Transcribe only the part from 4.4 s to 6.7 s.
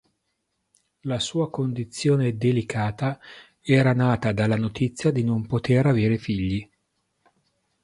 notizia di non poter avere figli.